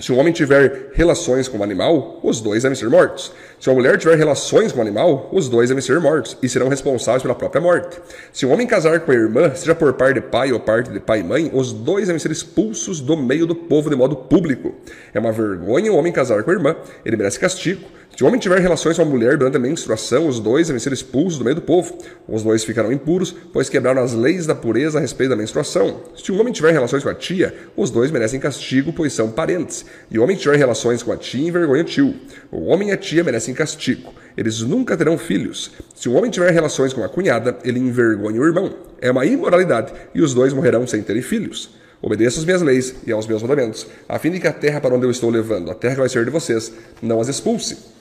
Se 0.00 0.12
um 0.12 0.18
homem 0.18 0.32
tiver 0.32 0.92
relações 0.94 1.48
com 1.48 1.58
um 1.58 1.62
animal, 1.64 2.20
os 2.22 2.40
dois 2.40 2.62
devem 2.62 2.78
ser 2.78 2.88
mortos. 2.88 3.32
Se 3.58 3.68
uma 3.68 3.74
mulher 3.74 3.98
tiver 3.98 4.16
relações 4.16 4.70
com 4.70 4.78
um 4.78 4.82
animal, 4.82 5.28
os 5.32 5.48
dois 5.48 5.68
devem 5.68 5.82
ser 5.82 5.98
mortos 5.98 6.36
e 6.40 6.48
serão 6.48 6.68
responsáveis 6.68 7.22
pela 7.22 7.34
própria 7.34 7.60
morte. 7.60 8.00
Se 8.32 8.46
um 8.46 8.52
homem 8.52 8.64
casar 8.64 9.00
com 9.00 9.10
a 9.10 9.14
irmã, 9.14 9.52
seja 9.56 9.74
por 9.74 9.92
parte 9.94 10.14
de 10.14 10.20
pai 10.20 10.52
ou 10.52 10.60
parte 10.60 10.92
de 10.92 11.00
pai 11.00 11.18
e 11.18 11.24
mãe, 11.24 11.50
os 11.52 11.72
dois 11.72 12.06
devem 12.06 12.20
ser 12.20 12.30
expulsos 12.30 13.00
do 13.00 13.16
meio 13.16 13.44
do 13.44 13.56
povo 13.56 13.90
de 13.90 13.96
modo 13.96 14.14
público. 14.14 14.72
É 15.12 15.18
uma 15.18 15.32
vergonha 15.32 15.92
o 15.92 15.96
homem 15.96 16.12
casar 16.12 16.44
com 16.44 16.52
a 16.52 16.54
irmã, 16.54 16.76
ele 17.04 17.16
merece 17.16 17.40
castigo. 17.40 17.82
Se 18.18 18.24
o 18.24 18.26
homem 18.26 18.40
tiver 18.40 18.58
relações 18.58 18.96
com 18.96 19.02
a 19.02 19.04
mulher 19.04 19.36
durante 19.36 19.58
a 19.58 19.60
menstruação, 19.60 20.26
os 20.26 20.40
dois 20.40 20.66
devem 20.66 20.80
ser 20.80 20.92
expulsos 20.92 21.38
do 21.38 21.44
meio 21.44 21.54
do 21.54 21.62
povo. 21.62 21.96
Os 22.26 22.42
dois 22.42 22.64
ficarão 22.64 22.90
impuros, 22.90 23.32
pois 23.52 23.68
quebraram 23.68 24.02
as 24.02 24.12
leis 24.12 24.44
da 24.44 24.56
pureza 24.56 24.98
a 24.98 25.00
respeito 25.00 25.30
da 25.30 25.36
menstruação. 25.36 26.02
Se 26.16 26.32
o 26.32 26.40
homem 26.40 26.52
tiver 26.52 26.72
relações 26.72 27.04
com 27.04 27.10
a 27.10 27.14
tia, 27.14 27.54
os 27.76 27.92
dois 27.92 28.10
merecem 28.10 28.40
castigo, 28.40 28.92
pois 28.92 29.12
são 29.12 29.30
parentes. 29.30 29.84
E 30.10 30.18
o 30.18 30.24
homem 30.24 30.36
tiver 30.36 30.56
relações 30.56 31.00
com 31.00 31.12
a 31.12 31.16
tia 31.16 31.46
envergonha 31.46 31.82
o 31.82 31.84
tio. 31.84 32.12
O 32.50 32.64
homem 32.64 32.88
e 32.88 32.92
a 32.92 32.96
tia 32.96 33.22
merecem 33.22 33.54
castigo. 33.54 34.12
Eles 34.36 34.62
nunca 34.62 34.96
terão 34.96 35.16
filhos. 35.16 35.70
Se 35.94 36.08
o 36.08 36.14
homem 36.14 36.28
tiver 36.28 36.50
relações 36.50 36.92
com 36.92 37.04
a 37.04 37.08
cunhada, 37.08 37.56
ele 37.62 37.78
envergonha 37.78 38.40
o 38.40 38.44
irmão. 38.44 38.74
É 39.00 39.12
uma 39.12 39.26
imoralidade, 39.26 39.92
e 40.12 40.20
os 40.20 40.34
dois 40.34 40.52
morrerão 40.52 40.88
sem 40.88 41.02
terem 41.02 41.22
filhos. 41.22 41.70
Obedeça 42.02 42.40
às 42.40 42.44
minhas 42.44 42.62
leis 42.62 42.96
e 43.06 43.12
aos 43.12 43.28
meus 43.28 43.42
mandamentos, 43.42 43.86
a 44.08 44.18
fim 44.18 44.32
de 44.32 44.40
que 44.40 44.48
a 44.48 44.52
terra 44.52 44.80
para 44.80 44.92
onde 44.92 45.06
eu 45.06 45.10
estou 45.12 45.30
levando, 45.30 45.70
a 45.70 45.74
terra 45.74 45.94
que 45.94 46.00
vai 46.00 46.08
ser 46.08 46.24
de 46.24 46.32
vocês, 46.32 46.72
não 47.00 47.20
as 47.20 47.28
expulse. 47.28 47.96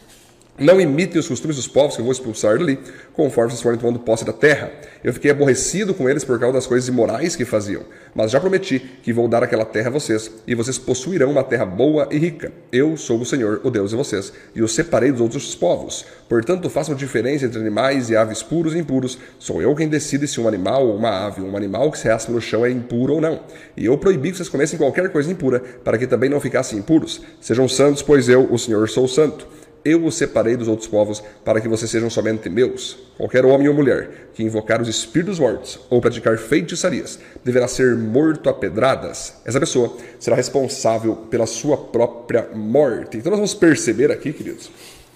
Não 0.60 0.82
imitem 0.82 1.20
os 1.20 1.28
costumes 1.28 1.56
dos 1.56 1.68
povos 1.68 1.94
que 1.94 2.02
eu 2.02 2.04
vou 2.04 2.12
expulsar 2.12 2.58
dali, 2.58 2.80
conforme 3.14 3.52
vocês 3.52 3.62
forem 3.62 3.78
tomando 3.78 4.00
posse 4.00 4.26
da 4.26 4.34
terra. 4.34 4.72
Eu 5.04 5.14
fiquei 5.14 5.30
aborrecido 5.30 5.94
com 5.94 6.10
eles 6.10 6.24
por 6.24 6.40
causa 6.40 6.56
das 6.56 6.66
coisas 6.66 6.90
imorais 6.90 7.36
que 7.36 7.46
faziam. 7.46 7.84
Mas 8.16 8.32
já 8.32 8.40
prometi 8.40 8.80
que 8.80 9.14
vou 9.14 9.28
dar 9.28 9.44
aquela 9.44 9.66
terra 9.66 9.90
a 9.90 9.92
vocês, 9.92 10.32
e 10.48 10.56
vocês 10.56 10.80
possuirão 10.80 11.30
uma 11.30 11.44
terra 11.44 11.64
boa 11.64 12.10
e 12.10 12.18
rica. 12.18 12.52
Eu 12.72 12.98
sou 12.98 13.22
o 13.22 13.26
Senhor, 13.26 13.62
o 13.64 13.70
Deus 13.70 13.92
de 13.92 13.96
vocês, 13.96 14.34
e 14.56 14.64
os 14.64 14.74
separei 14.74 15.12
dos 15.12 15.22
outros 15.22 15.54
povos. 15.54 16.04
Portanto, 16.28 16.72
façam 16.72 16.96
diferença 16.96 17.46
entre 17.46 17.60
animais 17.60 18.10
e 18.10 18.16
aves 18.16 18.42
puros 18.42 18.74
e 18.74 18.80
impuros. 18.80 19.20
Sou 19.38 19.62
eu 19.62 19.76
quem 19.76 19.88
decide 19.88 20.28
se 20.28 20.42
um 20.42 20.48
animal 20.48 20.88
ou 20.88 20.96
uma 20.96 21.28
ave, 21.28 21.40
um 21.40 21.56
animal 21.56 21.92
que 21.92 22.00
se 22.00 22.08
raspa 22.08 22.32
no 22.32 22.42
chão 22.42 22.66
é 22.66 22.72
impuro 22.72 23.14
ou 23.14 23.22
não. 23.22 23.42
E 23.78 23.86
eu 23.86 23.96
proibi 24.00 24.32
que 24.32 24.38
vocês 24.38 24.50
comessem 24.50 24.80
qualquer 24.80 25.12
coisa 25.12 25.32
impura, 25.32 25.60
para 25.60 26.00
que 26.00 26.08
também 26.08 26.32
não 26.32 26.40
ficassem 26.40 26.80
impuros. 26.80 27.22
Sejam 27.40 27.70
santos, 27.70 28.02
pois 28.02 28.28
eu, 28.28 28.52
o 28.52 28.58
Senhor, 28.58 28.90
sou 28.90 29.08
santo. 29.08 29.48
Eu 29.84 30.06
os 30.06 30.16
separei 30.16 30.56
dos 30.56 30.68
outros 30.68 30.88
povos 30.88 31.24
para 31.44 31.62
que 31.62 31.68
vocês 31.68 31.90
sejam 31.90 32.10
somente 32.10 32.50
meus. 32.50 32.98
Qualquer 33.18 33.46
homem 33.46 33.68
ou 33.68 33.74
mulher 33.74 34.30
que 34.34 34.44
invocar 34.44 34.82
os 34.82 34.88
espíritos 34.88 35.40
mortos 35.40 35.80
ou 35.90 36.02
praticar 36.02 36.38
feitiçarias 36.38 37.20
deverá 37.44 37.68
ser 37.68 37.96
morto 37.96 38.50
a 38.50 38.54
pedradas. 38.54 39.36
Essa 39.46 39.60
pessoa 39.60 39.96
será 40.20 40.36
responsável 40.36 41.16
pela 41.16 41.46
sua 41.46 41.78
própria 41.78 42.50
morte. 42.54 43.18
Então 43.18 43.30
nós 43.30 43.40
vamos 43.40 43.54
perceber 43.54 44.12
aqui, 44.12 44.34
queridos, 44.34 44.70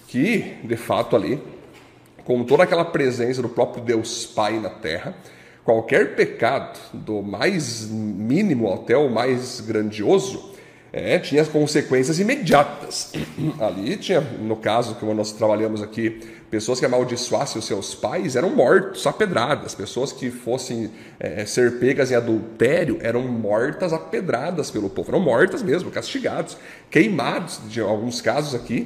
que 0.08 0.56
de 0.63 0.77
fato 0.77 1.15
ali, 1.15 1.41
com 2.24 2.44
toda 2.44 2.63
aquela 2.63 2.86
presença 2.86 3.41
do 3.41 3.50
próprio 3.50 3.84
Deus 3.84 4.25
Pai 4.25 4.60
na 4.60 4.70
terra, 4.70 5.15
qualquer 5.63 6.15
pecado, 6.15 6.80
do 6.94 7.22
mais 7.22 7.88
mínimo 7.89 8.74
até 8.74 8.96
o 8.98 9.10
mais 9.10 9.62
grandioso, 9.62 10.51
é, 10.94 11.18
tinha 11.20 11.44
consequências 11.46 12.20
imediatas. 12.20 13.14
Ali 13.60 13.96
tinha, 13.98 14.22
no 14.22 14.56
caso 14.56 14.96
que 14.96 15.06
nós 15.06 15.32
trabalhamos 15.32 15.82
aqui, 15.82 16.20
pessoas 16.50 16.80
que 16.80 16.86
amaldiçoassem 16.86 17.60
os 17.60 17.66
seus 17.66 17.96
pais 17.96 18.36
eram 18.36 18.50
mortos 18.50 19.08
a 19.08 19.14
pedradas, 19.14 19.74
pessoas 19.74 20.12
que 20.12 20.30
fossem 20.30 20.92
é, 21.20 21.46
ser 21.46 21.80
pegas 21.80 22.12
em 22.12 22.16
adultério 22.16 22.98
eram 23.02 23.22
mortas 23.22 23.94
a 23.94 23.98
pedradas 23.98 24.70
pelo 24.70 24.90
povo, 24.90 25.12
eram 25.12 25.22
mortas 25.22 25.64
mesmo, 25.64 25.90
castigados, 25.90 26.58
queimados, 26.90 27.62
de 27.70 27.80
alguns 27.80 28.20
casos 28.20 28.54
aqui, 28.54 28.86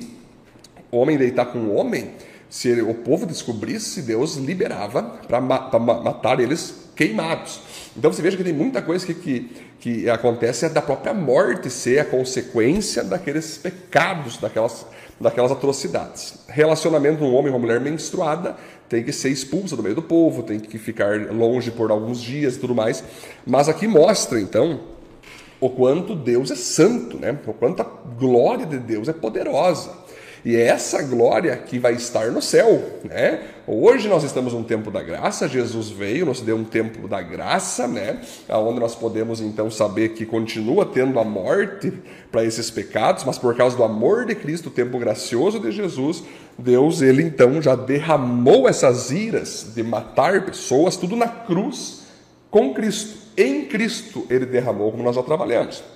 homem 0.91 1.17
deitar 1.17 1.45
com 1.45 1.75
homem, 1.75 2.11
se 2.47 2.81
o 2.81 2.93
povo 2.93 3.25
descobrisse, 3.25 4.03
Deus 4.03 4.35
liberava 4.35 5.01
para 5.27 5.41
ma 5.41 5.69
matar 5.79 6.39
eles 6.39 6.84
queimados. 6.95 7.61
Então 7.95 8.11
você 8.11 8.21
veja 8.21 8.37
que 8.37 8.43
tem 8.43 8.53
muita 8.53 8.81
coisa 8.81 9.05
que, 9.05 9.13
que, 9.13 9.51
que 9.79 10.09
acontece 10.09 10.65
é 10.65 10.69
da 10.69 10.81
própria 10.81 11.13
morte 11.13 11.69
ser 11.69 11.99
a 11.99 12.05
consequência 12.05 13.03
daqueles 13.03 13.57
pecados, 13.57 14.37
daquelas, 14.37 14.85
daquelas 15.19 15.51
atrocidades. 15.51 16.39
Relacionamento 16.47 17.17
de 17.17 17.23
um 17.23 17.33
homem 17.35 17.47
e 17.47 17.49
uma 17.49 17.59
mulher 17.59 17.79
menstruada 17.79 18.55
tem 18.87 19.03
que 19.03 19.11
ser 19.11 19.29
expulsa 19.29 19.75
do 19.75 19.83
meio 19.83 19.95
do 19.95 20.01
povo, 20.01 20.43
tem 20.43 20.59
que 20.59 20.77
ficar 20.77 21.31
longe 21.31 21.71
por 21.71 21.91
alguns 21.91 22.21
dias 22.21 22.55
e 22.55 22.59
tudo 22.59 22.75
mais. 22.75 23.03
Mas 23.45 23.67
aqui 23.67 23.87
mostra 23.87 24.39
então 24.39 24.79
o 25.59 25.69
quanto 25.69 26.15
Deus 26.15 26.51
é 26.51 26.55
santo, 26.55 27.17
né? 27.17 27.37
o 27.45 27.53
quanto 27.53 27.81
a 27.81 27.85
glória 28.17 28.65
de 28.65 28.77
Deus 28.77 29.07
é 29.07 29.13
poderosa. 29.13 29.91
E 30.45 30.55
é 30.55 30.67
essa 30.67 31.01
glória 31.01 31.57
que 31.57 31.79
vai 31.79 31.93
estar 31.93 32.27
no 32.27 32.39
céu. 32.39 32.99
Né? 33.03 33.41
Hoje 33.65 34.07
nós 34.07 34.23
estamos 34.23 34.53
num 34.53 34.63
tempo 34.63 34.91
da 34.91 35.01
graça, 35.01 35.47
Jesus 35.47 35.89
veio, 35.89 36.23
nos 36.23 36.39
deu 36.39 36.55
um 36.55 36.63
tempo 36.63 37.07
da 37.07 37.19
graça, 37.19 37.87
né? 37.87 38.21
onde 38.49 38.79
nós 38.79 38.93
podemos 38.93 39.41
então 39.41 39.71
saber 39.71 40.09
que 40.09 40.23
continua 40.23 40.85
tendo 40.85 41.19
a 41.19 41.23
morte 41.23 41.91
para 42.31 42.45
esses 42.45 42.69
pecados, 42.69 43.23
mas 43.23 43.39
por 43.39 43.57
causa 43.57 43.75
do 43.75 43.83
amor 43.83 44.27
de 44.27 44.35
Cristo, 44.35 44.67
o 44.67 44.71
tempo 44.71 44.99
gracioso 44.99 45.59
de 45.59 45.71
Jesus, 45.71 46.23
Deus, 46.59 47.01
ele 47.01 47.23
então 47.23 47.59
já 47.59 47.75
derramou 47.75 48.69
essas 48.69 49.09
iras 49.09 49.71
de 49.73 49.81
matar 49.81 50.45
pessoas, 50.45 50.95
tudo 50.95 51.15
na 51.15 51.27
cruz, 51.27 52.03
com 52.51 52.71
Cristo. 52.71 53.17
Em 53.35 53.65
Cristo 53.65 54.27
ele 54.29 54.45
derramou, 54.45 54.91
como 54.91 55.03
nós 55.03 55.15
já 55.15 55.23
trabalhamos. 55.23 55.94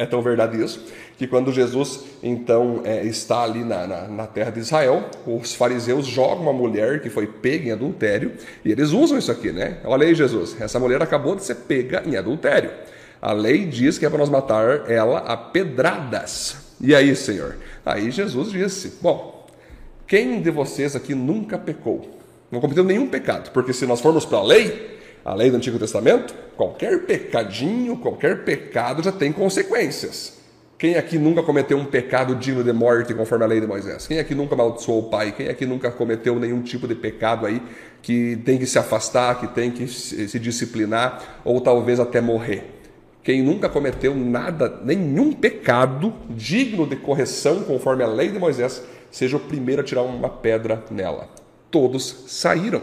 É 0.00 0.06
tão 0.06 0.22
verdade 0.22 0.62
isso 0.62 0.82
que 1.18 1.26
quando 1.26 1.52
Jesus 1.52 2.04
então 2.22 2.80
é, 2.82 3.04
está 3.04 3.42
ali 3.42 3.62
na, 3.62 3.86
na, 3.86 4.08
na, 4.08 4.26
terra 4.26 4.50
de 4.50 4.60
Israel, 4.60 5.04
os 5.26 5.54
fariseus 5.54 6.06
jogam 6.06 6.40
uma 6.40 6.52
mulher 6.54 7.02
que 7.02 7.10
foi 7.10 7.26
pega 7.26 7.68
em 7.68 7.72
adultério 7.72 8.32
e 8.64 8.72
eles 8.72 8.92
usam 8.92 9.18
isso 9.18 9.30
aqui, 9.30 9.52
né? 9.52 9.80
Olha 9.84 10.06
aí, 10.06 10.14
Jesus, 10.14 10.56
essa 10.58 10.80
mulher 10.80 11.02
acabou 11.02 11.36
de 11.36 11.44
ser 11.44 11.56
pega 11.56 12.02
em 12.06 12.16
adultério. 12.16 12.70
A 13.20 13.34
lei 13.34 13.66
diz 13.66 13.98
que 13.98 14.06
é 14.06 14.08
para 14.08 14.18
nós 14.18 14.30
matar 14.30 14.90
ela 14.90 15.18
a 15.18 15.36
pedradas. 15.36 16.56
E 16.80 16.94
aí, 16.94 17.14
Senhor? 17.14 17.56
Aí 17.84 18.10
Jesus 18.10 18.50
disse: 18.50 18.96
Bom, 19.02 19.46
quem 20.06 20.40
de 20.40 20.50
vocês 20.50 20.96
aqui 20.96 21.14
nunca 21.14 21.58
pecou? 21.58 22.18
Não 22.50 22.62
cometeu 22.62 22.82
nenhum 22.82 23.06
pecado, 23.06 23.50
porque 23.50 23.74
se 23.74 23.84
nós 23.84 24.00
formos 24.00 24.24
para 24.24 24.38
a 24.38 24.42
lei, 24.42 24.99
a 25.24 25.34
lei 25.34 25.50
do 25.50 25.56
Antigo 25.56 25.78
Testamento, 25.78 26.34
qualquer 26.56 27.04
pecadinho, 27.04 27.96
qualquer 27.96 28.44
pecado 28.44 29.02
já 29.02 29.12
tem 29.12 29.32
consequências. 29.32 30.40
Quem 30.80 30.94
aqui 30.96 31.18
nunca 31.18 31.42
cometeu 31.42 31.76
um 31.76 31.84
pecado 31.84 32.34
digno 32.34 32.64
de 32.64 32.72
morte 32.72 33.12
conforme 33.12 33.44
a 33.44 33.48
lei 33.48 33.60
de 33.60 33.66
Moisés? 33.66 34.06
Quem 34.06 34.18
aqui 34.18 34.34
nunca 34.34 34.54
amaldiçoou 34.54 35.00
o 35.00 35.10
pai? 35.10 35.30
Quem 35.32 35.48
aqui 35.48 35.66
nunca 35.66 35.90
cometeu 35.90 36.38
nenhum 36.40 36.62
tipo 36.62 36.88
de 36.88 36.94
pecado 36.94 37.44
aí 37.44 37.60
que 38.00 38.40
tem 38.46 38.56
que 38.56 38.64
se 38.64 38.78
afastar, 38.78 39.38
que 39.38 39.46
tem 39.48 39.70
que 39.70 39.86
se 39.86 40.38
disciplinar 40.38 41.42
ou 41.44 41.60
talvez 41.60 42.00
até 42.00 42.22
morrer? 42.22 42.80
Quem 43.22 43.42
nunca 43.42 43.68
cometeu 43.68 44.14
nada, 44.14 44.80
nenhum 44.82 45.34
pecado 45.34 46.14
digno 46.30 46.86
de 46.86 46.96
correção 46.96 47.62
conforme 47.64 48.02
a 48.02 48.06
lei 48.06 48.28
de 48.30 48.38
Moisés, 48.38 48.82
seja 49.10 49.36
o 49.36 49.40
primeiro 49.40 49.82
a 49.82 49.84
tirar 49.84 50.00
uma 50.00 50.30
pedra 50.30 50.82
nela. 50.90 51.28
Todos 51.70 52.24
saíram. 52.28 52.80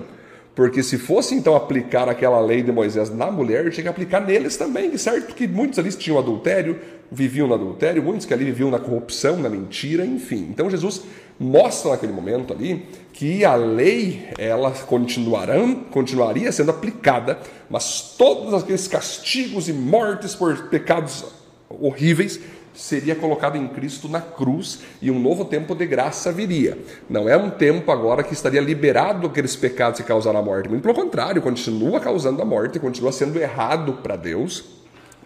Porque 0.57 0.81
se 0.81 0.97
fosse 0.97 1.35
então 1.35 1.55
aplicar 1.55 2.09
aquela 2.09 2.39
lei 2.39 2.63
de 2.63 2.71
Moisés 2.71 3.11
na 3.11 3.29
mulher, 3.29 3.69
tinha 3.69 3.83
que 3.83 3.89
aplicar 3.89 4.21
neles 4.21 4.57
também, 4.57 4.97
certo? 4.97 5.35
Que 5.35 5.47
muitos 5.47 5.77
ali 5.77 5.93
tinham 5.93 6.17
adultério, 6.17 6.79
viviam 7.11 7.47
no 7.47 7.53
adultério, 7.53 8.01
muitos 8.01 8.25
que 8.25 8.33
ali 8.33 8.43
viviam 8.45 8.71
na 8.71 8.79
corrupção, 8.79 9.37
na 9.37 9.49
mentira, 9.49 10.03
enfim. 10.03 10.47
Então 10.49 10.67
Jesus 10.67 11.03
mostra 11.39 11.91
naquele 11.91 12.11
momento 12.11 12.53
ali 12.53 12.87
que 13.13 13.45
a 13.45 13.53
lei 13.53 14.29
ela 14.35 14.71
continuará, 14.71 15.53
continuaria 15.91 16.51
sendo 16.51 16.71
aplicada, 16.71 17.37
mas 17.69 18.15
todos 18.17 18.51
aqueles 18.55 18.87
castigos 18.87 19.69
e 19.69 19.73
mortes 19.73 20.33
por 20.33 20.69
pecados 20.69 21.23
horríveis 21.69 22.39
seria 22.77 23.15
colocado 23.15 23.57
em 23.57 23.67
Cristo 23.67 24.07
na 24.07 24.21
cruz 24.21 24.79
e 25.01 25.09
um 25.09 25.19
novo 25.19 25.43
tempo 25.43 25.73
de 25.73 25.85
graça 25.85 26.31
viria. 26.31 26.77
Não 27.09 27.27
é 27.27 27.35
um 27.35 27.49
tempo 27.49 27.91
agora 27.91 28.23
que 28.23 28.33
estaria 28.33 28.61
liberado 28.61 29.25
aqueles 29.25 29.55
pecados 29.55 29.99
que 29.99 30.05
causaram 30.05 30.39
a 30.39 30.43
morte. 30.43 30.69
Muito 30.69 30.83
pelo 30.83 30.93
contrário, 30.93 31.41
continua 31.41 31.99
causando 31.99 32.41
a 32.41 32.45
morte, 32.45 32.79
continua 32.79 33.11
sendo 33.11 33.39
errado 33.39 33.93
para 34.03 34.15
Deus, 34.15 34.63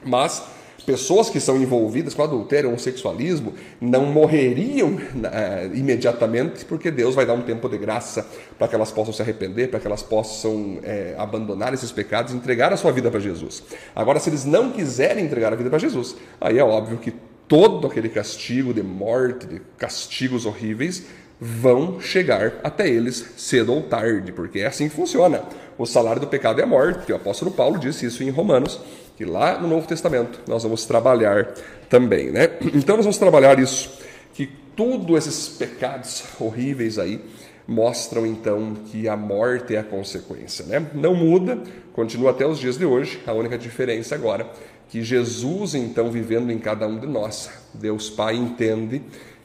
mas 0.03 0.41
pessoas 0.85 1.29
que 1.29 1.39
são 1.39 1.57
envolvidas 1.57 2.13
com 2.13 2.23
adultério 2.23 2.71
ou 2.71 2.77
sexualismo 2.77 3.53
não 3.79 4.05
morreriam 4.05 4.89
uh, 4.93 5.75
imediatamente, 5.75 6.63
porque 6.65 6.89
Deus 6.89 7.13
vai 7.13 7.25
dar 7.25 7.33
um 7.33 7.41
tempo 7.41 7.67
de 7.67 7.77
graça 7.77 8.25
para 8.57 8.67
que 8.67 8.75
elas 8.75 8.91
possam 8.91 9.13
se 9.13 9.21
arrepender, 9.21 9.69
para 9.69 9.79
que 9.79 9.85
elas 9.85 10.01
possam 10.01 10.79
é, 10.83 11.15
abandonar 11.17 11.73
esses 11.73 11.91
pecados 11.91 12.33
e 12.33 12.37
entregar 12.37 12.71
a 12.71 12.77
sua 12.77 12.91
vida 12.91 13.11
para 13.11 13.19
Jesus. 13.19 13.61
Agora, 13.93 14.19
se 14.19 14.29
eles 14.29 14.45
não 14.45 14.71
quiserem 14.71 15.25
entregar 15.25 15.51
a 15.53 15.55
vida 15.55 15.69
para 15.69 15.79
Jesus, 15.79 16.15
aí 16.39 16.57
é 16.57 16.63
óbvio 16.63 16.97
que 16.97 17.13
todo 17.51 17.85
aquele 17.85 18.07
castigo 18.07 18.73
de 18.73 18.81
morte, 18.81 19.45
de 19.45 19.61
castigos 19.77 20.45
horríveis, 20.45 21.03
vão 21.37 21.99
chegar 21.99 22.53
até 22.63 22.87
eles 22.87 23.25
cedo 23.35 23.73
ou 23.73 23.81
tarde, 23.81 24.31
porque 24.31 24.59
é 24.59 24.67
assim 24.67 24.87
que 24.87 24.95
funciona. 24.95 25.43
O 25.77 25.85
salário 25.85 26.21
do 26.21 26.27
pecado 26.27 26.61
é 26.61 26.63
a 26.63 26.65
morte. 26.65 27.11
O 27.11 27.15
apóstolo 27.17 27.51
Paulo 27.51 27.77
disse 27.77 28.05
isso 28.05 28.23
em 28.23 28.29
Romanos, 28.29 28.79
que 29.17 29.25
lá 29.25 29.59
no 29.59 29.67
Novo 29.67 29.85
Testamento 29.85 30.39
nós 30.47 30.63
vamos 30.63 30.85
trabalhar 30.85 31.53
também, 31.89 32.31
né? 32.31 32.51
Então 32.73 32.95
nós 32.95 33.03
vamos 33.03 33.17
trabalhar 33.17 33.59
isso, 33.59 33.99
que 34.33 34.47
todos 34.73 35.27
esses 35.27 35.49
pecados 35.49 36.23
horríveis 36.39 36.97
aí 36.97 37.19
mostram 37.67 38.25
então 38.25 38.75
que 38.85 39.09
a 39.09 39.17
morte 39.17 39.75
é 39.75 39.79
a 39.79 39.83
consequência, 39.83 40.65
né? 40.65 40.87
Não 40.93 41.13
muda, 41.13 41.59
continua 41.91 42.31
até 42.31 42.45
os 42.47 42.59
dias 42.59 42.77
de 42.77 42.85
hoje. 42.85 43.21
A 43.27 43.33
única 43.33 43.57
diferença 43.57 44.15
agora 44.15 44.49
que 44.91 45.01
Jesus, 45.01 45.73
então, 45.73 46.11
vivendo 46.11 46.51
em 46.51 46.59
cada 46.59 46.85
um 46.85 46.99
de 46.99 47.07
nós, 47.07 47.49
Deus 47.73 48.09
Pai 48.09 48.35
entende 48.35 49.01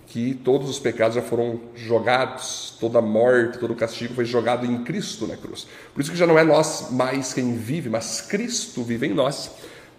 que 0.08 0.34
todos 0.34 0.68
os 0.68 0.80
pecados 0.80 1.14
já 1.14 1.22
foram 1.22 1.60
jogados, 1.72 2.76
toda 2.80 2.98
a 2.98 3.02
morte, 3.02 3.58
todo 3.58 3.72
o 3.72 3.76
castigo 3.76 4.12
foi 4.12 4.24
jogado 4.24 4.66
em 4.66 4.82
Cristo 4.82 5.24
na 5.24 5.36
cruz. 5.36 5.68
Por 5.94 6.00
isso 6.00 6.10
que 6.10 6.16
já 6.16 6.26
não 6.26 6.36
é 6.36 6.42
nós 6.42 6.88
mais 6.90 7.32
quem 7.32 7.54
vive, 7.54 7.88
mas 7.88 8.20
Cristo 8.20 8.82
vive 8.82 9.06
em 9.06 9.14
nós, 9.14 9.52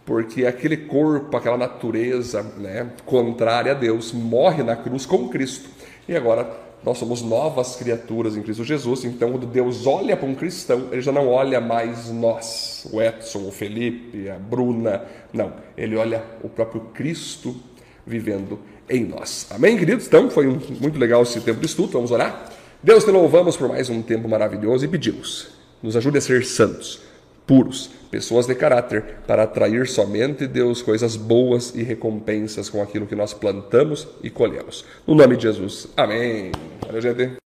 porque 0.06 0.46
aquele 0.46 0.76
corpo, 0.76 1.38
aquela 1.38 1.58
natureza 1.58 2.44
né, 2.58 2.92
contrária 3.06 3.72
a 3.72 3.76
Deus, 3.76 4.12
morre 4.12 4.64
na 4.64 4.76
cruz 4.76 5.06
com 5.06 5.30
Cristo. 5.30 5.70
E 6.10 6.16
agora 6.16 6.44
nós 6.84 6.98
somos 6.98 7.22
novas 7.22 7.76
criaturas 7.76 8.38
em 8.38 8.42
Cristo 8.42 8.64
Jesus, 8.64 9.04
então 9.04 9.32
quando 9.32 9.46
Deus 9.46 9.86
olha 9.86 10.16
para 10.16 10.28
um 10.28 10.36
cristão, 10.36 10.88
ele 10.92 11.02
já 11.02 11.12
não 11.12 11.28
olha 11.28 11.60
mais 11.60 12.10
nós, 12.10 12.88
o 12.92 13.02
Edson, 13.02 13.48
o 13.48 13.52
Felipe, 13.52 14.30
a 14.30 14.38
Bruna, 14.38 15.04
não, 15.34 15.54
ele 15.78 15.96
olha 15.96 16.24
o 16.44 16.50
próprio 16.50 16.82
Cristo 16.94 17.56
vivendo 18.06 18.60
em 18.90 19.06
nós. 19.06 19.48
Amém, 19.50 19.78
queridos? 19.78 20.08
Então, 20.08 20.30
foi 20.30 20.48
muito 20.48 20.98
legal 20.98 21.24
esse 21.24 21.42
tempo 21.42 21.60
de 21.60 21.66
estudo, 21.66 21.92
vamos 21.92 22.12
orar? 22.12 22.52
Deus, 22.82 23.04
te 23.04 23.12
louvamos 23.12 23.58
por 23.58 23.68
mais 23.68 23.90
um 23.90 24.02
tempo 24.02 24.30
maravilhoso 24.30 24.86
e 24.86 24.88
pedimos, 24.88 25.50
nos 25.82 25.98
ajude 25.98 26.20
a 26.20 26.22
ser 26.22 26.46
santos, 26.46 27.02
puros, 27.48 27.90
pessoas 28.12 28.46
de 28.46 28.54
caráter, 28.54 29.20
para 29.26 29.44
atrair 29.44 29.88
somente, 29.88 30.46
Deus, 30.46 30.82
coisas 30.82 31.16
boas 31.16 31.74
e 31.74 31.82
recompensas 31.82 32.70
com 32.70 32.84
aquilo 32.84 33.08
que 33.08 33.16
nós 33.16 33.34
plantamos 33.34 34.08
e 34.22 34.30
colhemos. 34.30 34.86
No 35.08 35.16
nome 35.16 35.38
de 35.38 35.44
Jesus. 35.44 35.88
Amém. 35.96 36.52
Valeu, 36.86 37.02
gente. 37.02 37.47